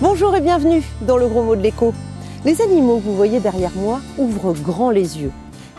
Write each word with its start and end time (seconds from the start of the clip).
Bonjour 0.00 0.36
et 0.36 0.42
bienvenue 0.42 0.82
dans 1.00 1.16
le 1.16 1.26
gros 1.26 1.42
mot 1.42 1.56
de 1.56 1.62
l'écho. 1.62 1.94
Les 2.44 2.60
animaux 2.60 2.98
que 2.98 3.04
vous 3.04 3.16
voyez 3.16 3.40
derrière 3.40 3.72
moi 3.74 4.00
ouvrent 4.18 4.52
grand 4.52 4.90
les 4.90 5.18
yeux. 5.18 5.32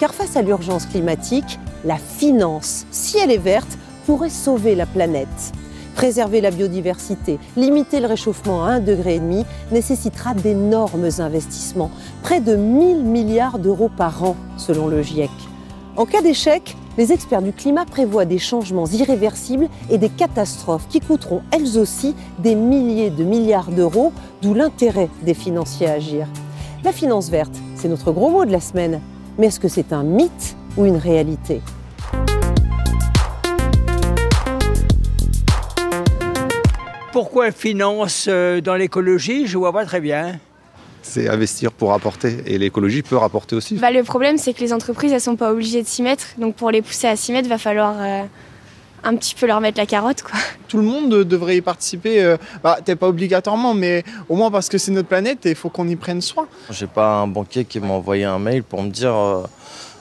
Car 0.03 0.13
face 0.13 0.35
à 0.35 0.41
l'urgence 0.41 0.85
climatique, 0.85 1.59
la 1.85 1.95
finance, 1.95 2.85
si 2.91 3.17
elle 3.19 3.31
est 3.31 3.37
verte, 3.37 3.77
pourrait 4.05 4.29
sauver 4.29 4.75
la 4.75 4.85
planète. 4.85 5.53
Préserver 5.95 6.41
la 6.41 6.51
biodiversité, 6.51 7.39
limiter 7.55 8.01
le 8.01 8.07
réchauffement 8.07 8.65
à 8.65 8.81
1,5 8.81 8.83
degré 8.83 9.21
nécessitera 9.71 10.33
d'énormes 10.33 11.07
investissements, 11.19 11.89
près 12.21 12.41
de 12.41 12.57
1000 12.57 13.05
milliards 13.05 13.59
d'euros 13.59 13.87
par 13.87 14.25
an 14.25 14.35
selon 14.57 14.89
le 14.89 15.01
GIEC. 15.01 15.31
En 15.95 16.05
cas 16.05 16.21
d'échec, 16.21 16.75
les 16.97 17.13
experts 17.13 17.41
du 17.41 17.53
climat 17.53 17.85
prévoient 17.85 18.25
des 18.25 18.39
changements 18.39 18.87
irréversibles 18.87 19.69
et 19.89 19.97
des 19.97 20.09
catastrophes 20.09 20.89
qui 20.89 20.99
coûteront 20.99 21.43
elles 21.51 21.77
aussi 21.79 22.13
des 22.39 22.55
milliers 22.55 23.09
de 23.09 23.23
milliards 23.23 23.71
d'euros, 23.71 24.11
d'où 24.41 24.53
l'intérêt 24.53 25.09
des 25.21 25.33
financiers 25.33 25.87
à 25.87 25.93
agir. 25.93 26.27
La 26.83 26.91
finance 26.91 27.29
verte, 27.29 27.55
c'est 27.77 27.87
notre 27.87 28.11
gros 28.11 28.29
mot 28.29 28.43
de 28.43 28.51
la 28.51 28.59
semaine. 28.59 28.99
Mais 29.37 29.47
est-ce 29.47 29.59
que 29.59 29.67
c'est 29.67 29.93
un 29.93 30.03
mythe 30.03 30.55
ou 30.77 30.85
une 30.85 30.97
réalité? 30.97 31.61
Pourquoi 37.11 37.51
finance 37.51 38.27
euh, 38.29 38.61
dans 38.61 38.75
l'écologie? 38.75 39.47
Je 39.47 39.57
vois 39.57 39.71
pas 39.71 39.85
très 39.85 40.01
bien 40.01 40.39
c'est 41.05 41.27
investir 41.27 41.71
pour 41.71 41.89
rapporter. 41.89 42.37
Et 42.45 42.57
l'écologie 42.57 43.01
peut 43.01 43.17
rapporter 43.17 43.55
aussi. 43.55 43.75
Bah, 43.75 43.91
le 43.91 44.03
problème, 44.03 44.37
c'est 44.37 44.53
que 44.53 44.61
les 44.61 44.73
entreprises, 44.73 45.11
elles 45.11 45.21
sont 45.21 45.35
pas 45.35 45.51
obligées 45.51 45.83
de 45.83 45.87
s'y 45.87 46.01
mettre. 46.01 46.27
Donc 46.37 46.55
pour 46.55 46.71
les 46.71 46.81
pousser 46.81 47.07
à 47.07 47.15
s'y 47.15 47.33
mettre, 47.33 47.49
va 47.49 47.57
falloir 47.57 47.95
euh, 47.99 48.23
un 49.03 49.15
petit 49.15 49.35
peu 49.35 49.45
leur 49.45 49.61
mettre 49.61 49.77
la 49.77 49.85
carotte. 49.85 50.21
Quoi. 50.21 50.39
Tout 50.67 50.77
le 50.77 50.83
monde 50.83 51.09
devrait 51.09 51.57
y 51.57 51.61
participer. 51.61 52.23
Euh, 52.23 52.37
bah, 52.63 52.77
T'es 52.83 52.95
pas 52.95 53.07
obligatoirement, 53.07 53.73
mais 53.73 54.03
au 54.29 54.35
moins 54.35 54.51
parce 54.51 54.69
que 54.69 54.77
c'est 54.77 54.91
notre 54.91 55.07
planète 55.07 55.45
et 55.45 55.49
il 55.51 55.55
faut 55.55 55.69
qu'on 55.69 55.87
y 55.87 55.95
prenne 55.95 56.21
soin. 56.21 56.47
J'ai 56.69 56.87
pas 56.87 57.17
un 57.17 57.27
banquier 57.27 57.65
qui 57.65 57.79
m'a 57.79 57.93
envoyé 57.93 58.23
un 58.23 58.39
mail 58.39 58.63
pour 58.63 58.81
me 58.81 58.89
dire 58.89 59.13
euh, 59.13 59.43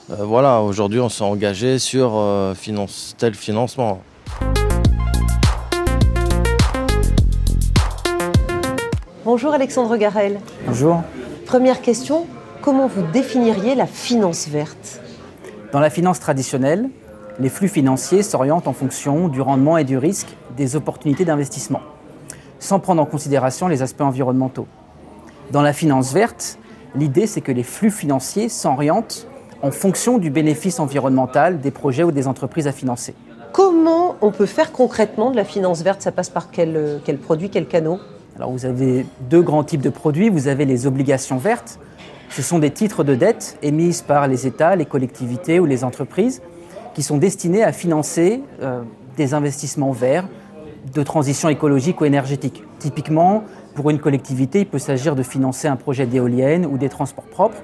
voilà, 0.09 0.61
aujourd'hui 0.61 0.99
on 0.99 1.09
s'est 1.09 1.23
engagé 1.23 1.79
sur 1.79 2.21
finance, 2.55 3.15
tel 3.17 3.35
financement. 3.35 4.01
Bonjour 9.25 9.53
Alexandre 9.53 9.95
Garel. 9.95 10.39
Bonjour. 10.65 11.01
Première 11.45 11.81
question, 11.81 12.27
comment 12.61 12.87
vous 12.87 13.03
définiriez 13.13 13.75
la 13.75 13.87
finance 13.87 14.47
verte? 14.49 14.99
Dans 15.71 15.79
la 15.79 15.89
finance 15.89 16.19
traditionnelle, 16.19 16.89
les 17.39 17.49
flux 17.49 17.67
financiers 17.67 18.23
s'orientent 18.23 18.67
en 18.67 18.73
fonction 18.73 19.27
du 19.27 19.41
rendement 19.41 19.77
et 19.77 19.83
du 19.83 19.97
risque 19.97 20.35
des 20.55 20.75
opportunités 20.75 21.25
d'investissement, 21.25 21.81
sans 22.59 22.79
prendre 22.79 23.01
en 23.01 23.05
considération 23.05 23.67
les 23.67 23.81
aspects 23.81 24.01
environnementaux. 24.01 24.67
Dans 25.51 25.61
la 25.61 25.73
finance 25.73 26.13
verte, 26.13 26.57
l'idée 26.95 27.27
c'est 27.27 27.41
que 27.41 27.51
les 27.51 27.63
flux 27.63 27.91
financiers 27.91 28.49
s'orientent 28.49 29.27
en 29.61 29.71
fonction 29.71 30.17
du 30.17 30.29
bénéfice 30.29 30.79
environnemental 30.79 31.59
des 31.59 31.71
projets 31.71 32.03
ou 32.03 32.11
des 32.11 32.27
entreprises 32.27 32.67
à 32.67 32.71
financer. 32.71 33.15
Comment 33.51 34.15
on 34.21 34.31
peut 34.31 34.45
faire 34.45 34.71
concrètement 34.71 35.31
de 35.31 35.35
la 35.35 35.45
finance 35.45 35.81
verte? 35.81 36.01
Ça 36.01 36.11
passe 36.11 36.29
par 36.29 36.51
quel, 36.51 37.01
quel 37.05 37.17
produit, 37.17 37.49
quel 37.49 37.67
canot? 37.67 37.99
Alors 38.35 38.51
vous 38.51 38.65
avez 38.65 39.05
deux 39.29 39.41
grands 39.41 39.63
types 39.63 39.81
de 39.81 39.89
produits. 39.91 40.29
Vous 40.29 40.47
avez 40.47 40.65
les 40.65 40.87
obligations 40.87 41.37
vertes. 41.37 41.79
Ce 42.29 42.41
sont 42.41 42.57
des 42.57 42.71
titres 42.71 43.03
de 43.03 43.13
dette 43.13 43.57
émises 43.61 44.01
par 44.01 44.27
les 44.27 44.47
États, 44.47 44.75
les 44.75 44.85
collectivités 44.85 45.59
ou 45.59 45.65
les 45.65 45.83
entreprises 45.83 46.41
qui 46.93 47.03
sont 47.03 47.17
destinés 47.17 47.63
à 47.63 47.71
financer 47.71 48.41
euh, 48.61 48.81
des 49.17 49.33
investissements 49.33 49.91
verts 49.91 50.25
de 50.93 51.03
transition 51.03 51.49
écologique 51.49 52.01
ou 52.01 52.05
énergétique. 52.05 52.63
Typiquement, 52.79 53.43
pour 53.75 53.89
une 53.89 53.99
collectivité, 53.99 54.61
il 54.61 54.65
peut 54.65 54.79
s'agir 54.79 55.15
de 55.15 55.23
financer 55.23 55.67
un 55.67 55.75
projet 55.75 56.05
d'éolienne 56.05 56.65
ou 56.65 56.77
des 56.77 56.89
transports 56.89 57.23
propres. 57.25 57.57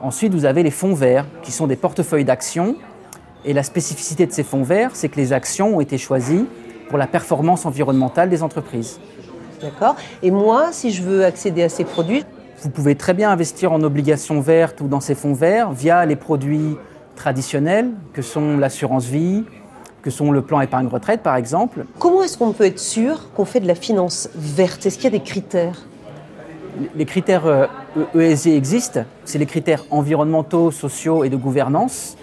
Ensuite, 0.00 0.32
vous 0.32 0.44
avez 0.44 0.62
les 0.62 0.70
fonds 0.70 0.94
verts, 0.94 1.26
qui 1.42 1.52
sont 1.52 1.66
des 1.66 1.76
portefeuilles 1.76 2.24
d'actions. 2.24 2.76
Et 3.44 3.52
la 3.52 3.62
spécificité 3.62 4.26
de 4.26 4.32
ces 4.32 4.44
fonds 4.44 4.62
verts, 4.62 4.90
c'est 4.94 5.08
que 5.08 5.16
les 5.16 5.32
actions 5.32 5.76
ont 5.76 5.80
été 5.80 5.98
choisies 5.98 6.46
pour 6.88 6.98
la 6.98 7.06
performance 7.06 7.66
environnementale 7.66 8.28
des 8.28 8.42
entreprises. 8.42 9.00
D'accord 9.60 9.96
Et 10.22 10.30
moi, 10.30 10.68
si 10.72 10.90
je 10.90 11.02
veux 11.02 11.24
accéder 11.24 11.62
à 11.62 11.68
ces 11.68 11.84
produits 11.84 12.24
Vous 12.62 12.70
pouvez 12.70 12.94
très 12.94 13.14
bien 13.14 13.30
investir 13.30 13.72
en 13.72 13.82
obligations 13.82 14.40
vertes 14.40 14.80
ou 14.80 14.88
dans 14.88 15.00
ces 15.00 15.14
fonds 15.14 15.32
verts 15.32 15.72
via 15.72 16.04
les 16.06 16.16
produits 16.16 16.76
traditionnels 17.16 17.90
que 18.12 18.22
sont 18.22 18.56
l'assurance 18.56 19.06
vie, 19.06 19.44
que 20.02 20.10
sont 20.10 20.30
le 20.30 20.42
plan 20.42 20.60
épargne 20.60 20.86
retraite 20.86 21.22
par 21.22 21.34
exemple. 21.34 21.84
Comment 21.98 22.22
est-ce 22.22 22.38
qu'on 22.38 22.52
peut 22.52 22.66
être 22.66 22.78
sûr 22.78 23.32
qu'on 23.34 23.44
fait 23.44 23.58
de 23.58 23.66
la 23.66 23.74
finance 23.74 24.28
verte? 24.36 24.86
Est-ce 24.86 24.96
qu'il 24.96 25.04
y 25.04 25.14
a 25.14 25.18
des 25.18 25.24
critères? 25.24 25.82
Les 26.94 27.06
critères 27.06 27.68
ESG 28.14 28.48
euh, 28.48 28.52
e 28.52 28.56
existent, 28.56 29.00
c'est 29.24 29.38
les 29.38 29.46
critères 29.46 29.84
environnementaux, 29.90 30.70
sociaux 30.70 31.24
et 31.24 31.28
de 31.28 31.36
gouvernance. 31.36 32.16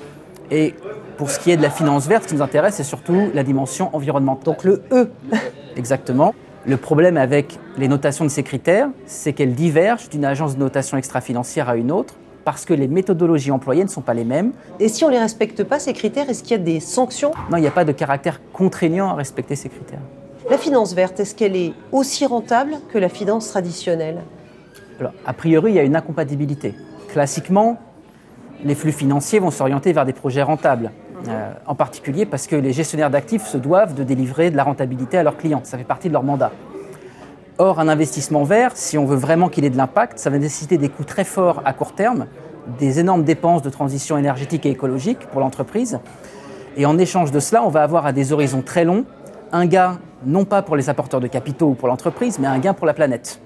Et 0.51 0.75
pour 1.17 1.29
ce 1.29 1.39
qui 1.39 1.51
est 1.51 1.57
de 1.57 1.61
la 1.61 1.71
finance 1.71 2.07
verte, 2.07 2.23
ce 2.23 2.29
qui 2.29 2.35
nous 2.35 2.41
intéresse, 2.41 2.75
c'est 2.75 2.83
surtout 2.83 3.31
la 3.33 3.43
dimension 3.43 3.93
environnementale. 3.93 4.45
Donc 4.45 4.63
le 4.63 4.83
E. 4.91 5.09
Exactement. 5.75 6.33
Le 6.65 6.77
problème 6.77 7.17
avec 7.17 7.59
les 7.77 7.89
notations 7.89 8.23
de 8.23 8.29
ces 8.29 8.43
critères, 8.43 8.87
c'est 9.05 9.33
qu'elles 9.33 9.55
divergent 9.55 10.07
d'une 10.07 10.23
agence 10.23 10.55
de 10.55 10.59
notation 10.59 10.97
extra-financière 10.97 11.67
à 11.67 11.75
une 11.75 11.91
autre 11.91 12.15
parce 12.45 12.65
que 12.65 12.73
les 12.73 12.87
méthodologies 12.87 13.51
employées 13.51 13.83
ne 13.83 13.89
sont 13.89 14.01
pas 14.01 14.13
les 14.13 14.25
mêmes. 14.25 14.51
Et 14.79 14.89
si 14.89 15.03
on 15.03 15.07
ne 15.07 15.13
les 15.13 15.19
respecte 15.19 15.63
pas, 15.63 15.79
ces 15.79 15.93
critères, 15.93 16.29
est-ce 16.29 16.43
qu'il 16.43 16.51
y 16.51 16.59
a 16.59 16.63
des 16.63 16.79
sanctions? 16.79 17.31
Non, 17.49 17.57
il 17.57 17.61
n'y 17.61 17.67
a 17.67 17.71
pas 17.71 17.85
de 17.85 17.91
caractère 17.91 18.41
contraignant 18.51 19.09
à 19.09 19.13
respecter 19.13 19.55
ces 19.55 19.69
critères. 19.69 20.01
La 20.49 20.57
finance 20.57 20.93
verte, 20.93 21.19
est-ce 21.19 21.35
qu'elle 21.35 21.55
est 21.55 21.73
aussi 21.91 22.25
rentable 22.25 22.75
que 22.91 22.97
la 22.97 23.09
finance 23.09 23.49
traditionnelle? 23.49 24.21
Alors, 24.99 25.13
A 25.25 25.33
priori, 25.33 25.71
il 25.71 25.75
y 25.75 25.79
a 25.79 25.83
une 25.83 25.95
incompatibilité. 25.95 26.73
Classiquement, 27.09 27.77
les 28.63 28.75
flux 28.75 28.91
financiers 28.91 29.39
vont 29.39 29.51
s'orienter 29.51 29.93
vers 29.93 30.05
des 30.05 30.13
projets 30.13 30.43
rentables. 30.43 30.91
Euh, 31.29 31.53
en 31.67 31.75
particulier 31.75 32.25
parce 32.25 32.47
que 32.47 32.55
les 32.57 32.73
gestionnaires 32.73 33.09
d'actifs 33.09 33.47
se 33.47 33.55
doivent 33.55 33.93
de 33.93 34.03
délivrer 34.03 34.51
de 34.51 34.57
la 34.57 34.65
rentabilité 34.65 35.17
à 35.17 35.23
leurs 35.23 35.37
clients. 35.37 35.61
Ça 35.63 35.77
fait 35.77 35.85
partie 35.85 36.09
de 36.09 36.13
leur 36.13 36.23
mandat. 36.23 36.51
Or, 37.65 37.79
un 37.79 37.87
investissement 37.87 38.43
vert, 38.43 38.71
si 38.75 38.97
on 38.97 39.05
veut 39.05 39.15
vraiment 39.15 39.47
qu'il 39.47 39.63
ait 39.63 39.69
de 39.69 39.77
l'impact, 39.77 40.19
ça 40.19 40.29
va 40.29 40.37
nécessiter 40.37 40.77
des 40.77 40.89
coûts 40.89 41.05
très 41.05 41.23
forts 41.23 41.61
à 41.63 41.71
court 41.71 41.93
terme, 41.93 42.25
des 42.77 42.99
énormes 42.99 43.23
dépenses 43.23 43.61
de 43.61 43.69
transition 43.69 44.17
énergétique 44.17 44.65
et 44.65 44.69
écologique 44.69 45.19
pour 45.31 45.39
l'entreprise. 45.39 46.01
Et 46.75 46.85
en 46.85 46.97
échange 46.97 47.31
de 47.31 47.39
cela, 47.39 47.63
on 47.63 47.69
va 47.69 47.81
avoir 47.83 48.05
à 48.05 48.11
des 48.11 48.33
horizons 48.33 48.61
très 48.61 48.83
longs 48.83 49.05
un 49.53 49.65
gain, 49.65 49.99
non 50.25 50.43
pas 50.43 50.61
pour 50.61 50.75
les 50.75 50.89
apporteurs 50.89 51.21
de 51.21 51.27
capitaux 51.27 51.67
ou 51.67 51.73
pour 51.73 51.87
l'entreprise, 51.87 52.37
mais 52.37 52.47
un 52.47 52.59
gain 52.59 52.73
pour 52.73 52.85
la 52.85 52.93
planète. 52.93 53.39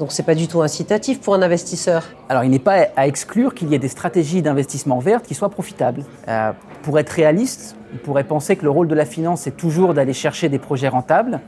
Donc 0.00 0.10
ce 0.10 0.20
n'est 0.20 0.26
pas 0.26 0.34
du 0.34 0.48
tout 0.48 0.60
incitatif 0.60 1.20
pour 1.20 1.36
un 1.36 1.42
investisseur? 1.42 2.02
Alors 2.28 2.42
il 2.42 2.50
n'est 2.50 2.58
pas 2.58 2.88
à 2.96 3.06
exclure 3.06 3.54
qu'il 3.54 3.68
y 3.68 3.76
ait 3.76 3.78
des 3.78 3.86
stratégies 3.86 4.42
d'investissement 4.42 4.98
vertes 4.98 5.24
qui 5.24 5.36
soient 5.36 5.50
profitables. 5.50 6.02
Euh, 6.26 6.50
pour 6.82 6.98
être 6.98 7.10
réaliste, 7.10 7.76
on 7.94 7.98
pourrait 7.98 8.24
penser 8.24 8.56
que 8.56 8.64
le 8.64 8.70
rôle 8.70 8.88
de 8.88 8.96
la 8.96 9.04
finance 9.06 9.46
est 9.46 9.56
toujours 9.56 9.94
d'aller 9.94 10.14
chercher 10.14 10.48
des 10.48 10.58
projets 10.58 10.88
rentables, 10.88 11.38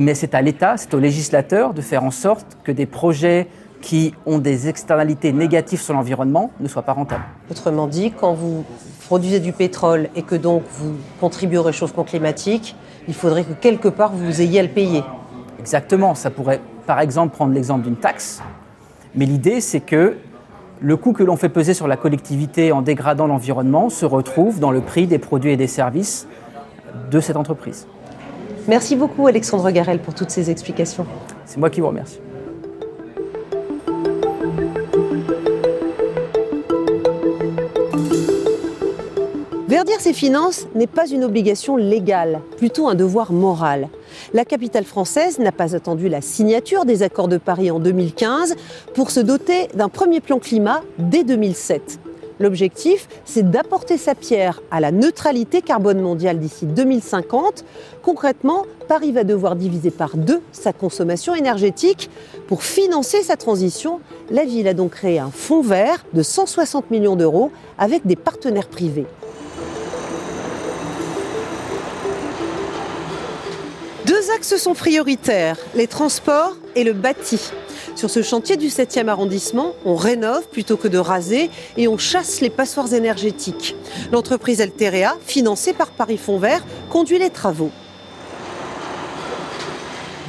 mais 0.00 0.14
c'est 0.14 0.34
à 0.34 0.42
l'État, 0.42 0.76
c'est 0.76 0.92
au 0.94 0.98
législateur 0.98 1.74
de 1.74 1.80
faire 1.80 2.04
en 2.04 2.10
sorte 2.10 2.58
que 2.64 2.72
des 2.72 2.86
projets 2.86 3.48
qui 3.80 4.14
ont 4.24 4.38
des 4.38 4.68
externalités 4.68 5.32
négatives 5.32 5.80
sur 5.80 5.94
l'environnement 5.94 6.50
ne 6.60 6.68
soient 6.68 6.82
pas 6.82 6.92
rentables. 6.92 7.24
Autrement 7.50 7.86
dit, 7.86 8.10
quand 8.10 8.34
vous 8.34 8.64
produisez 9.06 9.38
du 9.38 9.52
pétrole 9.52 10.08
et 10.16 10.22
que 10.22 10.34
donc 10.34 10.62
vous 10.72 10.94
contribuez 11.20 11.58
au 11.58 11.62
réchauffement 11.62 12.04
climatique, 12.04 12.74
il 13.06 13.14
faudrait 13.14 13.44
que 13.44 13.52
quelque 13.52 13.88
part 13.88 14.12
vous 14.12 14.40
ayez 14.40 14.60
à 14.60 14.62
le 14.62 14.68
payer. 14.68 15.02
Exactement, 15.60 16.14
ça 16.14 16.30
pourrait 16.30 16.60
par 16.86 17.00
exemple 17.00 17.34
prendre 17.34 17.52
l'exemple 17.52 17.84
d'une 17.84 17.96
taxe, 17.96 18.42
mais 19.14 19.24
l'idée 19.24 19.60
c'est 19.60 19.80
que 19.80 20.16
le 20.80 20.96
coût 20.96 21.12
que 21.12 21.22
l'on 21.22 21.36
fait 21.36 21.48
peser 21.48 21.72
sur 21.72 21.88
la 21.88 21.96
collectivité 21.96 22.70
en 22.70 22.82
dégradant 22.82 23.26
l'environnement 23.26 23.88
se 23.88 24.04
retrouve 24.04 24.60
dans 24.60 24.70
le 24.70 24.80
prix 24.80 25.06
des 25.06 25.18
produits 25.18 25.52
et 25.52 25.56
des 25.56 25.66
services 25.66 26.26
de 27.10 27.20
cette 27.20 27.36
entreprise. 27.36 27.86
Merci 28.68 28.96
beaucoup 28.96 29.28
Alexandre 29.28 29.70
Garel 29.70 30.00
pour 30.00 30.14
toutes 30.14 30.30
ces 30.30 30.50
explications. 30.50 31.06
C'est 31.44 31.58
moi 31.58 31.70
qui 31.70 31.80
vous 31.80 31.86
remercie. 31.86 32.18
Verdir 39.68 40.00
ses 40.00 40.12
finances 40.12 40.66
n'est 40.74 40.86
pas 40.86 41.06
une 41.06 41.22
obligation 41.22 41.76
légale, 41.76 42.40
plutôt 42.56 42.88
un 42.88 42.94
devoir 42.94 43.32
moral. 43.32 43.88
La 44.32 44.44
capitale 44.44 44.84
française 44.84 45.38
n'a 45.38 45.52
pas 45.52 45.76
attendu 45.76 46.08
la 46.08 46.20
signature 46.20 46.84
des 46.84 47.02
accords 47.02 47.28
de 47.28 47.36
Paris 47.36 47.70
en 47.70 47.78
2015 47.78 48.56
pour 48.94 49.10
se 49.10 49.20
doter 49.20 49.68
d'un 49.74 49.88
premier 49.88 50.20
plan 50.20 50.38
climat 50.38 50.82
dès 50.98 51.24
2007. 51.24 52.00
L'objectif, 52.38 53.08
c'est 53.24 53.50
d'apporter 53.50 53.96
sa 53.96 54.14
pierre 54.14 54.60
à 54.70 54.80
la 54.80 54.92
neutralité 54.92 55.62
carbone 55.62 56.00
mondiale 56.00 56.38
d'ici 56.38 56.66
2050. 56.66 57.64
Concrètement, 58.02 58.66
Paris 58.88 59.12
va 59.12 59.24
devoir 59.24 59.56
diviser 59.56 59.90
par 59.90 60.16
deux 60.16 60.42
sa 60.52 60.72
consommation 60.72 61.34
énergétique. 61.34 62.10
Pour 62.46 62.62
financer 62.62 63.22
sa 63.22 63.36
transition, 63.36 64.00
la 64.30 64.44
ville 64.44 64.68
a 64.68 64.74
donc 64.74 64.92
créé 64.92 65.18
un 65.18 65.30
fonds 65.30 65.62
vert 65.62 66.04
de 66.12 66.22
160 66.22 66.90
millions 66.90 67.16
d'euros 67.16 67.50
avec 67.78 68.06
des 68.06 68.16
partenaires 68.16 68.68
privés. 68.68 69.06
Deux 74.26 74.32
axes 74.32 74.56
sont 74.56 74.74
prioritaires, 74.74 75.56
les 75.76 75.86
transports 75.86 76.56
et 76.74 76.82
le 76.82 76.94
bâti. 76.94 77.38
Sur 77.94 78.10
ce 78.10 78.22
chantier 78.22 78.56
du 78.56 78.66
7e 78.66 79.06
arrondissement, 79.06 79.74
on 79.84 79.94
rénove 79.94 80.48
plutôt 80.48 80.76
que 80.76 80.88
de 80.88 80.98
raser 80.98 81.48
et 81.76 81.86
on 81.86 81.96
chasse 81.96 82.40
les 82.40 82.50
passoires 82.50 82.92
énergétiques. 82.92 83.76
L'entreprise 84.10 84.60
Alterea, 84.60 85.16
financée 85.24 85.72
par 85.72 85.90
Paris 85.90 86.16
Fonds 86.16 86.38
Vert, 86.38 86.64
conduit 86.90 87.20
les 87.20 87.30
travaux. 87.30 87.70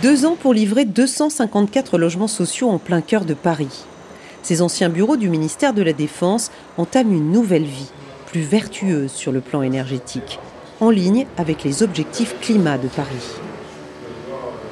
Deux 0.03 0.25
ans 0.25 0.37
pour 0.39 0.53
livrer 0.53 0.85
254 0.85 1.97
logements 1.97 2.27
sociaux 2.27 2.69
en 2.69 2.77
plein 2.77 3.01
cœur 3.01 3.25
de 3.25 3.33
Paris. 3.33 3.85
Ces 4.43 4.61
anciens 4.61 4.89
bureaux 4.89 5.17
du 5.17 5.29
ministère 5.29 5.73
de 5.73 5.81
la 5.81 5.93
Défense 5.93 6.51
entament 6.77 7.13
une 7.13 7.31
nouvelle 7.31 7.65
vie, 7.65 7.89
plus 8.27 8.41
vertueuse 8.41 9.11
sur 9.11 9.31
le 9.31 9.41
plan 9.41 9.63
énergétique, 9.63 10.39
en 10.81 10.91
ligne 10.91 11.25
avec 11.37 11.63
les 11.63 11.81
objectifs 11.81 12.35
climat 12.41 12.77
de 12.77 12.89
Paris. 12.89 13.46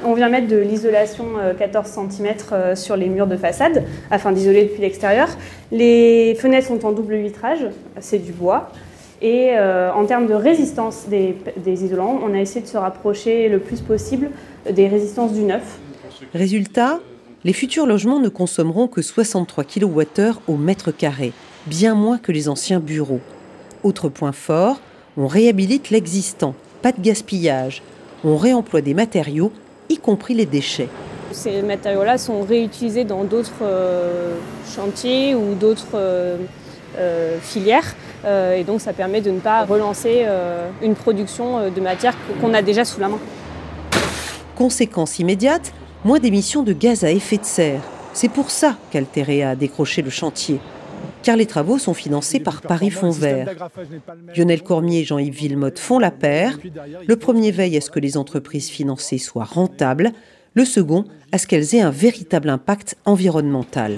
On 0.06 0.14
vient 0.14 0.30
mettre 0.30 0.48
de 0.48 0.58
l'isolation 0.58 1.26
14 1.58 1.88
cm 1.88 2.76
sur 2.76 2.96
les 2.96 3.08
murs 3.08 3.28
de 3.28 3.38
façade 3.38 3.84
afin 4.12 4.32
d'isoler 4.32 4.66
depuis 4.66 4.82
l'extérieur. 4.82 5.28
Les 5.72 6.36
fenêtres 6.36 6.68
sont 6.68 6.86
en 6.86 6.92
double 6.92 7.16
vitrage, 7.16 7.66
c'est 8.00 8.20
du 8.20 8.32
bois. 8.32 8.70
Et 9.22 9.52
euh, 9.58 9.92
en 9.94 10.06
termes 10.06 10.28
de 10.28 10.34
résistance 10.34 11.06
des, 11.08 11.36
des, 11.58 11.84
isolants, 11.84 12.20
on 12.24 12.34
a 12.34 12.40
essayé 12.40 12.62
de 12.62 12.68
se 12.68 12.78
rapprocher 12.78 13.50
le 13.50 13.60
plus 13.60 13.82
possible 13.82 14.30
des 14.70 14.88
résistances 14.88 15.34
du 15.34 15.42
neuf. 15.42 15.80
Résultat, 16.34 17.00
les 17.44 17.54
futurs 17.54 17.86
logements 17.86 18.20
ne 18.20 18.30
consommeront 18.30 18.88
que 18.88 19.02
63 19.02 19.64
kWh 19.64 20.06
au 20.48 20.58
mètre 20.58 20.92
carré, 20.92 21.32
bien 21.66 21.96
moins 21.96 22.18
que 22.18 22.32
les 22.32 22.50
anciens 22.50 22.80
bureaux. 22.80 23.22
Autre 23.84 24.10
point 24.10 24.32
fort, 24.32 24.80
on 25.18 25.28
réhabilite 25.28 25.90
l'existant, 25.90 26.54
pas 26.82 26.92
de 26.92 27.02
gaspillage. 27.02 27.84
On 28.24 28.38
réemploie 28.38 28.82
des 28.82 28.94
matériaux 28.94 29.52
y 29.90 29.98
compris 29.98 30.34
les 30.34 30.46
déchets. 30.46 30.90
Ces 31.32 31.62
matériaux-là 31.62 32.18
sont 32.18 32.44
réutilisés 32.44 33.04
dans 33.04 33.24
d'autres 33.24 33.52
euh, 33.62 34.36
chantiers 34.74 35.36
ou 35.36 35.56
d'autres 35.56 35.96
euh, 35.96 36.38
euh, 36.98 37.38
filières. 37.42 37.96
et 38.26 38.64
donc 38.64 38.82
ça 38.82 38.94
permet 38.94 39.22
de 39.22 39.32
ne 39.32 39.40
pas 39.40 39.66
relancer 39.66 40.26
une 40.82 40.96
production 40.96 41.70
de 41.70 41.82
matière 41.82 42.16
qu'on 42.42 42.54
a 42.54 42.62
déjà 42.62 42.84
sous 42.86 43.00
la 43.00 43.10
main. 43.10 43.20
Conséquence 44.56 45.20
immédiate, 45.20 45.74
moins 46.04 46.20
d'émissions 46.20 46.64
de 46.64 46.74
gaz 46.74 47.04
à 47.04 47.12
effet 47.12 47.38
de 47.38 47.46
serre. 47.46 47.82
C'est 48.14 48.30
pour 48.30 48.50
ça 48.50 48.78
qu'Alterea 48.90 49.50
a 49.50 49.56
décroché 49.56 50.02
le 50.02 50.10
chantier 50.10 50.60
car 51.26 51.36
les 51.36 51.48
travaux 51.48 51.80
sont 51.80 51.96
financés 51.96 52.40
par 52.40 52.62
Paris 52.62 52.92
Fonds 52.92 53.10
Vert. 53.10 53.50
Lionel 54.38 54.62
Cormier 54.62 55.00
et 55.00 55.04
Jean-Yves 55.04 55.34
Villemotte 55.34 55.80
font 55.80 55.98
la 55.98 56.12
paire. 56.12 56.60
Le 57.08 57.16
premier 57.16 57.50
veille 57.50 57.76
à 57.76 57.82
ce 57.82 57.90
que 57.90 58.00
les 58.00 58.16
entreprises 58.16 58.70
financées 58.70 59.18
soient 59.18 59.44
rentables, 59.44 60.12
le 60.54 60.66
second 60.66 61.06
à 61.32 61.40
ce 61.40 61.48
qu'elles 61.48 61.74
aient 61.74 61.82
un 61.82 61.90
véritable 61.90 62.48
impact 62.48 62.96
environnemental. 63.06 63.98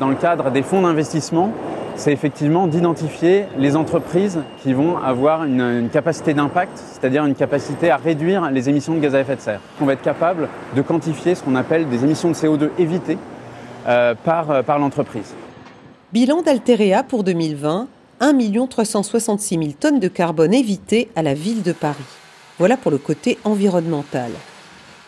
Dans 0.00 0.08
le 0.08 0.16
cadre 0.16 0.50
des 0.50 0.62
fonds 0.62 0.82
d'investissement, 0.82 1.52
c'est 1.94 2.12
effectivement 2.12 2.66
d'identifier 2.66 3.44
les 3.56 3.76
entreprises 3.76 4.40
qui 4.64 4.72
vont 4.72 4.98
avoir 4.98 5.44
une, 5.44 5.88
capacité 5.92 6.34
d'impact, 6.34 6.76
c'est-à-dire 6.76 7.24
une 7.24 7.36
capacité 7.36 7.90
à 7.90 7.98
réduire 7.98 8.50
les 8.50 8.68
émissions 8.68 8.94
de 8.94 8.98
gaz 8.98 9.14
à 9.14 9.20
effet 9.20 9.36
de 9.36 9.40
serre. 9.40 9.60
On 9.80 9.84
va 9.84 9.92
être 9.92 10.02
capable 10.02 10.48
de 10.74 10.82
quantifier 10.82 11.36
ce 11.36 11.44
qu'on 11.44 11.54
appelle 11.54 11.88
des 11.88 12.02
émissions 12.02 12.30
de 12.30 12.34
CO2 12.34 12.70
évitées 12.80 13.18
euh, 13.86 14.16
par, 14.24 14.50
euh, 14.50 14.62
par 14.62 14.80
l'entreprise. 14.80 15.34
Bilan 16.14 16.42
d'Alterea 16.42 17.02
pour 17.02 17.24
2020, 17.24 17.88
1 18.20 18.66
366 18.68 19.58
000 19.58 19.70
tonnes 19.72 19.98
de 19.98 20.06
carbone 20.06 20.54
évitées 20.54 21.08
à 21.16 21.22
la 21.24 21.34
ville 21.34 21.64
de 21.64 21.72
Paris. 21.72 22.04
Voilà 22.60 22.76
pour 22.76 22.92
le 22.92 22.98
côté 22.98 23.36
environnemental. 23.42 24.30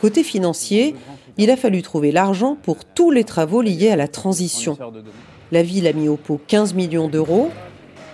Côté 0.00 0.24
financier, 0.24 0.96
il 1.38 1.48
a 1.52 1.56
fallu 1.56 1.82
trouver 1.82 2.10
l'argent 2.10 2.56
pour 2.60 2.84
tous 2.84 3.12
les 3.12 3.22
travaux 3.22 3.62
liés 3.62 3.90
à 3.90 3.94
la 3.94 4.08
transition. 4.08 4.76
La 5.52 5.62
ville 5.62 5.86
a 5.86 5.92
mis 5.92 6.08
au 6.08 6.16
pot 6.16 6.40
15 6.44 6.74
millions 6.74 7.06
d'euros. 7.06 7.52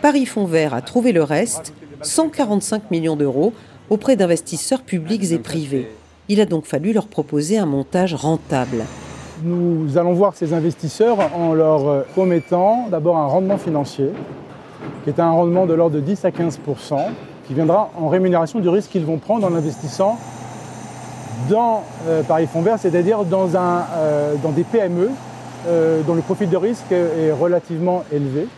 Paris 0.03 0.27
Fonds 0.27 0.45
Vert 0.45 0.75
a 0.75 0.83
trouvé 0.83 1.13
le 1.13 1.23
reste, 1.23 1.73
145 2.03 2.91
millions 2.91 3.17
d'euros, 3.17 3.55
auprès 3.89 4.17
d'investisseurs 4.17 4.83
publics 4.83 5.33
et 5.33 5.39
privés. 5.39 5.89
Il 6.29 6.43
a 6.43 6.45
donc 6.45 6.67
fallu 6.67 6.93
leur 6.93 7.07
proposer 7.07 7.57
un 7.57 7.65
montage 7.65 8.13
rentable. 8.13 8.85
Nous 9.45 9.99
allons 9.99 10.13
voir 10.13 10.35
ces 10.37 10.53
investisseurs 10.53 11.19
en 11.35 11.53
leur 11.53 11.89
euh, 11.89 12.03
promettant 12.13 12.87
d'abord 12.89 13.17
un 13.17 13.27
rendement 13.27 13.59
financier, 13.59 14.11
qui 15.03 15.11
est 15.11 15.19
un 15.19 15.31
rendement 15.31 15.67
de 15.67 15.75
l'ordre 15.75 15.97
de 15.97 16.01
10 16.01 16.25
à 16.25 16.31
15% 16.31 17.01
qui 17.49 17.55
viendra 17.55 17.91
en 17.99 18.09
rémunération 18.09 18.61
du 18.61 18.69
risque 18.69 18.91
qu'ils 18.91 19.05
vont 19.05 19.19
prendre 19.19 19.45
en 19.45 19.55
investissant 19.55 20.17
dans 21.51 21.83
euh, 22.07 22.23
Paris 22.23 22.47
Fonds 22.47 22.63
Vert, 22.63 22.79
c'est-à-dire 22.79 23.25
dans, 23.25 23.49
euh, 23.57 24.35
des 24.55 24.65
PME 24.65 25.11
dont 26.07 26.15
le 26.15 26.23
profil 26.23 26.51
de 26.51 26.57
risque 26.57 26.91
est 26.91 27.31
relativement 27.31 28.03
élevé. 28.11 28.49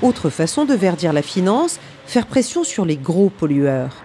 Autre 0.00 0.30
façon 0.30 0.64
de 0.64 0.74
verdir 0.74 1.12
la 1.12 1.22
finance, 1.22 1.80
faire 2.06 2.26
pression 2.26 2.62
sur 2.62 2.84
les 2.84 2.96
gros 2.96 3.30
pollueurs. 3.30 3.96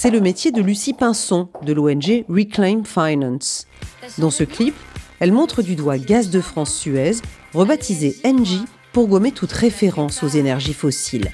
C'est 0.00 0.10
le 0.10 0.20
métier 0.20 0.52
de 0.52 0.62
Lucie 0.62 0.92
Pinson 0.92 1.48
de 1.62 1.72
l'ONG 1.72 2.24
Reclaim 2.28 2.84
Finance. 2.84 3.66
Dans 4.18 4.30
ce 4.30 4.44
clip, 4.44 4.76
elle 5.18 5.32
montre 5.32 5.60
du 5.60 5.74
doigt 5.74 5.98
Gaz 5.98 6.30
de 6.30 6.40
France 6.40 6.72
Suez, 6.72 7.16
rebaptisé 7.52 8.16
Engie 8.24 8.62
pour 8.92 9.08
gommer 9.08 9.32
toute 9.32 9.50
référence 9.50 10.22
aux 10.22 10.28
énergies 10.28 10.72
fossiles. 10.72 11.32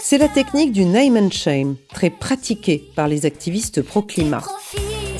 C'est 0.00 0.18
la 0.18 0.28
technique 0.28 0.72
du 0.72 0.86
name 0.86 1.18
and 1.18 1.30
shame, 1.30 1.76
très 1.92 2.08
pratiquée 2.08 2.82
par 2.96 3.06
les 3.06 3.26
activistes 3.26 3.82
pro-climat. 3.82 4.42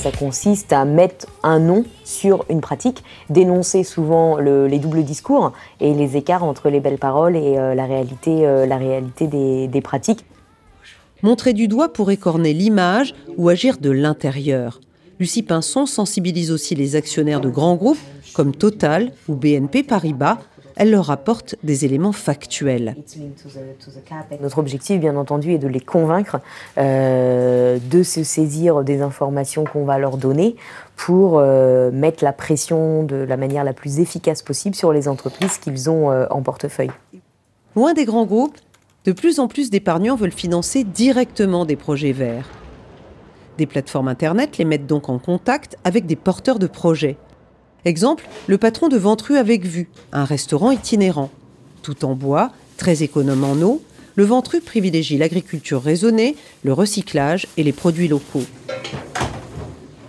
Ça 0.02 0.10
consiste 0.10 0.72
à 0.72 0.84
mettre 0.84 1.28
un 1.44 1.60
nom 1.60 1.84
sur 2.02 2.44
une 2.50 2.60
pratique, 2.60 3.04
dénoncer 3.30 3.84
souvent 3.84 4.36
les 4.36 4.80
doubles 4.80 5.04
discours 5.04 5.52
et 5.78 5.94
les 5.94 6.16
écarts 6.16 6.42
entre 6.42 6.70
les 6.70 6.80
belles 6.80 6.98
paroles 6.98 7.36
et 7.36 7.56
euh, 7.56 7.76
la 7.76 7.86
réalité, 7.86 8.44
euh, 8.44 9.68
des 9.68 9.80
pratiques. 9.80 10.24
Montrer 11.22 11.52
du 11.52 11.68
doigt 11.68 11.92
pour 11.92 12.10
écorner 12.10 12.52
l'image 12.52 13.14
ou 13.36 13.48
agir 13.48 13.78
de 13.78 13.90
l'intérieur. 13.90 14.80
Lucie 15.20 15.44
Pinson 15.44 15.86
sensibilise 15.86 16.50
aussi 16.50 16.74
les 16.74 16.96
actionnaires 16.96 17.40
de 17.40 17.48
grands 17.48 17.76
groupes 17.76 18.00
comme 18.34 18.56
Total 18.56 19.12
ou 19.28 19.36
BNP 19.36 19.84
Paribas 19.84 20.38
elle 20.76 20.90
leur 20.90 21.10
apporte 21.10 21.56
des 21.62 21.84
éléments 21.84 22.12
factuels. 22.12 22.96
Notre 24.40 24.58
objectif, 24.58 25.00
bien 25.00 25.16
entendu, 25.16 25.52
est 25.52 25.58
de 25.58 25.68
les 25.68 25.80
convaincre 25.80 26.40
euh, 26.78 27.78
de 27.90 28.02
se 28.02 28.24
saisir 28.24 28.84
des 28.84 29.02
informations 29.02 29.64
qu'on 29.64 29.84
va 29.84 29.98
leur 29.98 30.16
donner 30.16 30.56
pour 30.96 31.38
euh, 31.38 31.90
mettre 31.90 32.24
la 32.24 32.32
pression 32.32 33.02
de 33.02 33.16
la 33.16 33.36
manière 33.36 33.64
la 33.64 33.72
plus 33.72 34.00
efficace 34.00 34.42
possible 34.42 34.74
sur 34.74 34.92
les 34.92 35.08
entreprises 35.08 35.58
qu'ils 35.58 35.90
ont 35.90 36.10
euh, 36.10 36.26
en 36.30 36.42
portefeuille. 36.42 36.90
Loin 37.74 37.94
des 37.94 38.04
grands 38.04 38.26
groupes, 38.26 38.58
de 39.04 39.12
plus 39.12 39.40
en 39.40 39.48
plus 39.48 39.70
d'épargnants 39.70 40.16
veulent 40.16 40.30
financer 40.30 40.84
directement 40.84 41.64
des 41.64 41.76
projets 41.76 42.12
verts. 42.12 42.48
Des 43.58 43.66
plateformes 43.66 44.08
Internet 44.08 44.58
les 44.58 44.64
mettent 44.64 44.86
donc 44.86 45.08
en 45.08 45.18
contact 45.18 45.76
avec 45.84 46.06
des 46.06 46.16
porteurs 46.16 46.58
de 46.58 46.66
projets 46.66 47.16
Exemple, 47.84 48.28
le 48.46 48.58
patron 48.58 48.86
de 48.86 48.96
Ventru 48.96 49.36
avec 49.36 49.64
vue, 49.64 49.88
un 50.12 50.24
restaurant 50.24 50.70
itinérant. 50.70 51.30
Tout 51.82 52.04
en 52.04 52.14
bois, 52.14 52.52
très 52.76 53.02
économe 53.02 53.42
en 53.42 53.60
eau, 53.60 53.82
le 54.14 54.24
Ventru 54.24 54.60
privilégie 54.60 55.18
l'agriculture 55.18 55.82
raisonnée, 55.82 56.36
le 56.62 56.72
recyclage 56.72 57.48
et 57.56 57.64
les 57.64 57.72
produits 57.72 58.06
locaux. 58.06 58.44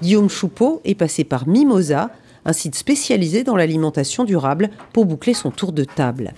Guillaume 0.04 0.30
Choupeau 0.30 0.82
est 0.86 0.94
passé 0.94 1.24
par 1.24 1.48
Mimosa, 1.48 2.12
un 2.46 2.54
site 2.54 2.76
spécialisé 2.76 3.44
dans 3.44 3.56
l'alimentation 3.56 4.24
durable, 4.24 4.70
pour 4.92 5.06
boucler 5.06 5.34
son 5.34 5.50
tour 5.50 5.72
de 5.72 5.84
table. 5.84 6.34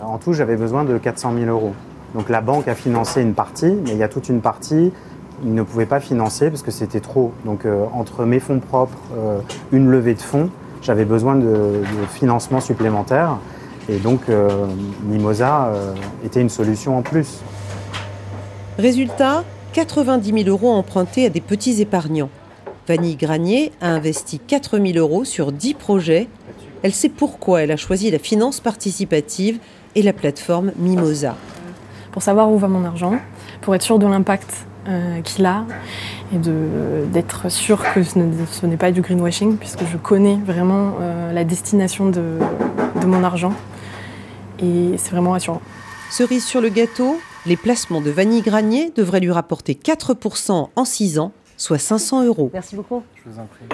En 0.00 0.18
tout, 0.18 0.34
j'avais 0.34 0.56
besoin 0.56 0.84
de 0.84 0.98
400 0.98 1.34
000 1.34 1.46
euros. 1.46 1.74
Donc 2.14 2.28
la 2.28 2.40
banque 2.40 2.68
a 2.68 2.76
financé 2.76 3.22
une 3.22 3.34
partie, 3.34 3.72
mais 3.72 3.90
il 3.90 3.96
y 3.96 4.04
a 4.04 4.08
toute 4.08 4.28
une 4.28 4.40
partie 4.40 4.92
il 5.44 5.54
ne 5.54 5.62
pouvait 5.62 5.86
pas 5.86 6.00
financer 6.00 6.50
parce 6.50 6.62
que 6.62 6.70
c'était 6.70 7.00
trop. 7.00 7.32
Donc 7.44 7.64
euh, 7.64 7.84
entre 7.92 8.24
mes 8.24 8.40
fonds 8.40 8.60
propres, 8.60 8.98
euh, 9.16 9.40
une 9.72 9.88
levée 9.88 10.14
de 10.14 10.20
fonds, 10.20 10.50
j'avais 10.82 11.04
besoin 11.04 11.36
de, 11.36 11.82
financement 12.12 12.60
supplémentaire. 12.60 13.38
Et 13.88 13.98
donc 13.98 14.28
euh, 14.28 14.66
Mimosa 15.04 15.72
était 16.24 16.40
une 16.40 16.48
solution 16.48 16.98
en 16.98 17.02
plus. 17.02 17.40
Résultat, 18.78 19.44
90 19.72 20.44
000 20.44 20.48
euros 20.48 20.72
empruntés 20.72 21.26
à 21.26 21.28
des 21.28 21.40
petits 21.40 21.80
épargnants. 21.80 22.30
Vanille 22.88 23.16
Granier 23.16 23.72
a 23.80 23.90
investi 23.90 24.38
4 24.38 24.78
000 24.78 24.98
euros 24.98 25.24
sur 25.24 25.52
10 25.52 25.74
projets. 25.74 26.28
Elle 26.82 26.92
sait 26.92 27.08
pourquoi 27.08 27.62
elle 27.62 27.70
a 27.70 27.76
choisi 27.76 28.10
la 28.10 28.18
finance 28.18 28.60
participative 28.60 29.58
et 29.94 30.02
la 30.02 30.12
plateforme 30.12 30.72
Mimosa. 30.76 31.36
Pour 32.12 32.22
savoir 32.22 32.50
où 32.50 32.58
va 32.58 32.68
mon 32.68 32.84
argent, 32.84 33.16
pour 33.60 33.74
être 33.74 33.82
sûr 33.82 33.98
de 33.98 34.06
l'impact 34.06 34.66
euh, 34.88 35.20
qu'il 35.22 35.44
a 35.46 35.64
et 36.32 36.38
d'être 36.38 37.50
sûr 37.50 37.82
que 37.92 38.02
ce 38.02 38.66
n'est 38.66 38.76
pas 38.76 38.92
du 38.92 39.00
greenwashing 39.00 39.56
puisque 39.56 39.84
je 39.84 39.96
connais 39.96 40.36
vraiment 40.36 40.94
euh, 41.00 41.32
la 41.32 41.44
destination 41.44 42.08
de, 42.08 42.38
de 43.00 43.06
mon 43.06 43.24
argent 43.24 43.52
et 44.58 44.94
c'est 44.96 45.10
vraiment 45.10 45.32
rassurant. 45.32 45.60
Cerise 46.10 46.44
sur 46.44 46.60
le 46.60 46.68
gâteau, 46.68 47.20
les 47.46 47.56
placements 47.56 48.00
de 48.00 48.10
Vanille 48.10 48.42
Granier 48.42 48.92
devraient 48.94 49.20
lui 49.20 49.32
rapporter 49.32 49.74
4% 49.74 50.68
en 50.74 50.84
6 50.84 51.18
ans, 51.18 51.32
soit 51.56 51.78
500 51.78 52.24
euros. 52.24 52.50
Merci 52.52 52.76
beaucoup. 52.76 53.02
Je 53.14 53.30
vous 53.30 53.38
en 53.38 53.46
prie. 53.46 53.64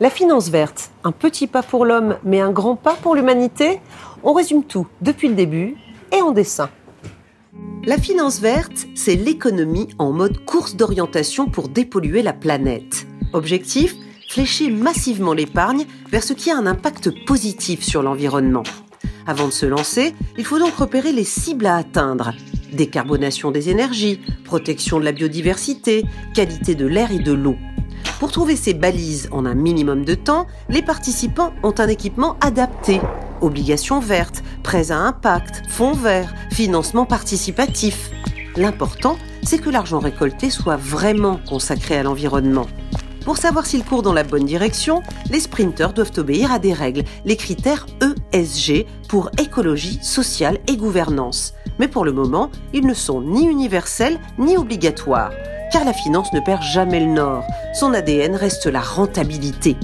La 0.00 0.10
finance 0.10 0.48
verte, 0.48 0.90
un 1.04 1.12
petit 1.12 1.46
pas 1.46 1.62
pour 1.62 1.84
l'homme, 1.84 2.16
mais 2.24 2.40
un 2.40 2.50
grand 2.50 2.76
pas 2.76 2.94
pour 2.94 3.14
l'humanité 3.14 3.80
On 4.24 4.32
résume 4.32 4.64
tout 4.64 4.86
depuis 5.00 5.28
le 5.28 5.34
début 5.34 5.76
et 6.10 6.20
en 6.20 6.32
dessin. 6.32 6.70
La 7.84 7.98
finance 7.98 8.40
verte, 8.40 8.86
c'est 8.94 9.16
l'économie 9.16 9.88
en 9.98 10.12
mode 10.12 10.44
course 10.44 10.76
d'orientation 10.76 11.46
pour 11.46 11.68
dépolluer 11.68 12.22
la 12.22 12.32
planète. 12.32 13.06
Objectif 13.32 13.96
Flécher 14.28 14.70
massivement 14.70 15.34
l'épargne 15.34 15.84
vers 16.10 16.22
ce 16.22 16.32
qui 16.32 16.50
a 16.50 16.56
un 16.56 16.66
impact 16.66 17.10
positif 17.26 17.82
sur 17.82 18.02
l'environnement. 18.02 18.62
Avant 19.26 19.46
de 19.46 19.52
se 19.52 19.66
lancer, 19.66 20.14
il 20.38 20.44
faut 20.44 20.58
donc 20.58 20.74
repérer 20.74 21.12
les 21.12 21.24
cibles 21.24 21.66
à 21.66 21.76
atteindre. 21.76 22.32
Décarbonation 22.72 23.50
des 23.50 23.68
énergies, 23.68 24.20
protection 24.44 24.98
de 24.98 25.04
la 25.04 25.12
biodiversité, 25.12 26.04
qualité 26.34 26.74
de 26.74 26.86
l'air 26.86 27.12
et 27.12 27.18
de 27.18 27.32
l'eau. 27.32 27.56
Pour 28.20 28.32
trouver 28.32 28.56
ces 28.56 28.72
balises 28.72 29.28
en 29.32 29.44
un 29.44 29.54
minimum 29.54 30.04
de 30.04 30.14
temps, 30.14 30.46
les 30.68 30.80
participants 30.80 31.52
ont 31.62 31.74
un 31.76 31.88
équipement 31.88 32.36
adapté. 32.40 33.00
Obligations 33.40 34.00
vertes, 34.00 34.42
prêts 34.62 34.92
à 34.92 34.98
impact, 34.98 35.68
fonds 35.68 35.92
verts, 35.92 36.32
financement 36.52 37.06
participatif. 37.06 38.10
L'important, 38.56 39.16
c'est 39.42 39.58
que 39.58 39.70
l'argent 39.70 39.98
récolté 39.98 40.50
soit 40.50 40.76
vraiment 40.76 41.40
consacré 41.48 41.96
à 41.96 42.02
l'environnement. 42.02 42.66
Pour 43.24 43.38
savoir 43.38 43.66
s'il 43.66 43.84
court 43.84 44.02
dans 44.02 44.12
la 44.12 44.24
bonne 44.24 44.44
direction, 44.44 45.02
les 45.30 45.40
sprinteurs 45.40 45.92
doivent 45.92 46.12
obéir 46.18 46.52
à 46.52 46.58
des 46.58 46.72
règles, 46.72 47.04
les 47.24 47.36
critères 47.36 47.86
ESG 48.32 48.84
pour 49.08 49.30
écologie, 49.40 49.98
sociale 50.02 50.58
et 50.66 50.76
gouvernance. 50.76 51.54
Mais 51.78 51.88
pour 51.88 52.04
le 52.04 52.12
moment, 52.12 52.50
ils 52.72 52.86
ne 52.86 52.94
sont 52.94 53.22
ni 53.22 53.46
universels 53.46 54.18
ni 54.38 54.56
obligatoires, 54.56 55.32
car 55.72 55.84
la 55.84 55.92
finance 55.92 56.32
ne 56.32 56.40
perd 56.40 56.62
jamais 56.62 57.00
le 57.00 57.12
nord. 57.12 57.44
Son 57.74 57.94
ADN 57.94 58.34
reste 58.34 58.66
la 58.66 58.80
rentabilité. 58.80 59.76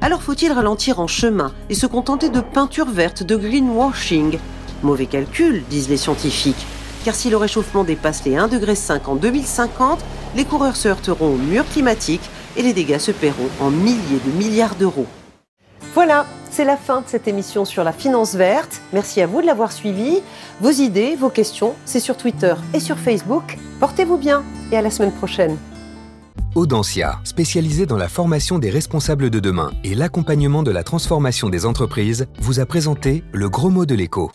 Alors 0.00 0.22
faut-il 0.22 0.52
ralentir 0.52 1.00
en 1.00 1.06
chemin 1.06 1.52
et 1.70 1.74
se 1.74 1.86
contenter 1.86 2.28
de 2.28 2.40
peinture 2.40 2.90
verte, 2.90 3.22
de 3.22 3.36
greenwashing? 3.36 4.38
Mauvais 4.84 5.06
calcul, 5.06 5.64
disent 5.68 5.88
les 5.88 5.96
scientifiques. 5.96 6.66
Car 7.04 7.14
si 7.14 7.28
le 7.28 7.36
réchauffement 7.36 7.84
dépasse 7.84 8.24
les 8.24 8.32
1,5 8.32 8.48
degré 8.48 8.74
en 9.06 9.16
2050, 9.16 10.00
les 10.36 10.44
coureurs 10.44 10.76
se 10.76 10.88
heurteront 10.88 11.34
au 11.34 11.36
mur 11.36 11.64
climatique 11.66 12.22
et 12.56 12.62
les 12.62 12.72
dégâts 12.72 12.98
se 12.98 13.10
paieront 13.10 13.48
en 13.60 13.70
milliers 13.70 14.20
de 14.24 14.30
milliards 14.38 14.74
d'euros. 14.76 15.06
Voilà, 15.94 16.26
c'est 16.50 16.64
la 16.64 16.76
fin 16.76 17.00
de 17.00 17.06
cette 17.08 17.28
émission 17.28 17.64
sur 17.64 17.84
la 17.84 17.92
finance 17.92 18.34
verte. 18.34 18.80
Merci 18.92 19.20
à 19.20 19.26
vous 19.26 19.40
de 19.40 19.46
l'avoir 19.46 19.72
suivi. 19.72 20.22
Vos 20.60 20.70
idées, 20.70 21.16
vos 21.16 21.30
questions, 21.30 21.74
c'est 21.84 22.00
sur 22.00 22.16
Twitter 22.16 22.54
et 22.72 22.80
sur 22.80 22.98
Facebook. 22.98 23.58
Portez-vous 23.80 24.16
bien 24.16 24.42
et 24.72 24.76
à 24.76 24.82
la 24.82 24.90
semaine 24.90 25.12
prochaine. 25.12 25.56
Audencia, 26.54 27.18
spécialisée 27.24 27.84
dans 27.84 27.96
la 27.96 28.08
formation 28.08 28.60
des 28.60 28.70
responsables 28.70 29.28
de 29.28 29.40
demain 29.40 29.72
et 29.82 29.94
l'accompagnement 29.94 30.62
de 30.62 30.70
la 30.70 30.84
transformation 30.84 31.48
des 31.48 31.66
entreprises, 31.66 32.26
vous 32.38 32.60
a 32.60 32.66
présenté 32.66 33.24
le 33.32 33.48
gros 33.48 33.70
mot 33.70 33.86
de 33.86 33.94
l'écho. 33.94 34.30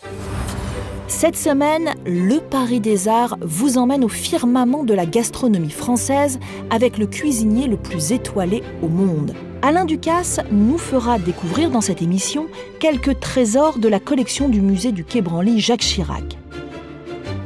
Cette 1.10 1.36
semaine, 1.36 1.90
le 2.06 2.38
Paris 2.38 2.78
des 2.78 3.08
Arts 3.08 3.36
vous 3.42 3.78
emmène 3.78 4.04
au 4.04 4.08
firmament 4.08 4.84
de 4.84 4.94
la 4.94 5.06
gastronomie 5.06 5.68
française 5.68 6.38
avec 6.70 6.98
le 6.98 7.06
cuisinier 7.06 7.66
le 7.66 7.76
plus 7.76 8.12
étoilé 8.12 8.62
au 8.80 8.88
monde. 8.88 9.34
Alain 9.60 9.84
Ducasse 9.84 10.38
nous 10.52 10.78
fera 10.78 11.18
découvrir 11.18 11.70
dans 11.70 11.80
cette 11.80 12.00
émission 12.00 12.46
quelques 12.78 13.18
trésors 13.18 13.78
de 13.78 13.88
la 13.88 13.98
collection 13.98 14.48
du 14.48 14.60
musée 14.60 14.92
du 14.92 15.04
Quai 15.04 15.20
Branly 15.20 15.58
Jacques 15.58 15.80
Chirac. 15.80 16.38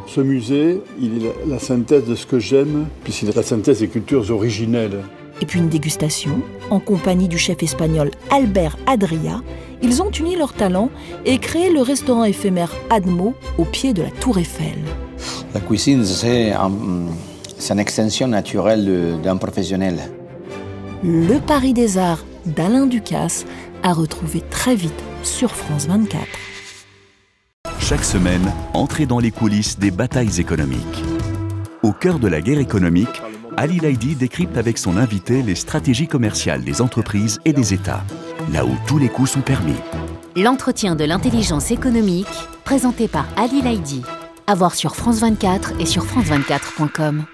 Ce 0.06 0.20
musée, 0.20 0.82
il 1.00 1.24
est 1.24 1.34
la 1.48 1.58
synthèse 1.58 2.04
de 2.04 2.14
ce 2.14 2.26
que 2.26 2.38
j'aime, 2.38 2.86
puisqu'il 3.02 3.30
est 3.30 3.36
la 3.36 3.42
synthèse 3.42 3.80
des 3.80 3.88
cultures 3.88 4.30
originelles. 4.30 5.00
Et 5.40 5.46
puis 5.46 5.58
une 5.60 5.68
dégustation 5.68 6.42
en 6.70 6.80
compagnie 6.80 7.28
du 7.28 7.38
chef 7.38 7.62
espagnol 7.62 8.10
Albert 8.30 8.76
Adria. 8.86 9.42
Ils 9.82 10.02
ont 10.02 10.10
uni 10.10 10.36
leurs 10.36 10.54
talents 10.54 10.90
et 11.24 11.38
créé 11.38 11.70
le 11.70 11.82
restaurant 11.82 12.24
éphémère 12.24 12.72
Admo 12.90 13.34
au 13.58 13.64
pied 13.64 13.92
de 13.92 14.02
la 14.02 14.10
Tour 14.10 14.38
Eiffel. 14.38 14.78
La 15.52 15.60
cuisine, 15.60 16.04
c'est 16.04 16.52
un, 16.52 16.70
une 17.70 17.78
extension 17.78 18.28
naturelle 18.28 19.20
d'un 19.22 19.36
professionnel. 19.36 19.98
Le 21.02 21.38
Paris 21.38 21.74
des 21.74 21.98
Arts 21.98 22.24
d'Alain 22.46 22.86
Ducasse 22.86 23.44
a 23.82 23.92
retrouvé 23.92 24.42
très 24.50 24.74
vite 24.74 25.02
sur 25.22 25.54
France 25.54 25.86
24. 25.86 26.26
Chaque 27.78 28.04
semaine, 28.04 28.50
entrez 28.72 29.04
dans 29.04 29.18
les 29.18 29.30
coulisses 29.30 29.78
des 29.78 29.90
batailles 29.90 30.40
économiques. 30.40 31.04
Au 31.82 31.92
cœur 31.92 32.18
de 32.18 32.28
la 32.28 32.40
guerre 32.40 32.58
économique, 32.58 33.20
Ali 33.56 33.78
Laidi 33.78 34.14
décrypte 34.14 34.56
avec 34.56 34.78
son 34.78 34.96
invité 34.96 35.42
les 35.42 35.54
stratégies 35.54 36.08
commerciales 36.08 36.64
des 36.64 36.80
entreprises 36.80 37.38
et 37.44 37.52
des 37.52 37.72
États, 37.72 38.02
là 38.52 38.64
où 38.64 38.76
tous 38.86 38.98
les 38.98 39.08
coups 39.08 39.30
sont 39.30 39.40
permis. 39.40 39.76
L'entretien 40.36 40.96
de 40.96 41.04
l'intelligence 41.04 41.70
économique, 41.70 42.26
présenté 42.64 43.06
par 43.06 43.26
Ali 43.36 43.62
Laidi. 43.62 44.02
À 44.46 44.54
voir 44.54 44.74
sur 44.74 44.96
France 44.96 45.20
24 45.20 45.80
et 45.80 45.86
sur 45.86 46.04
France24.com. 46.04 47.24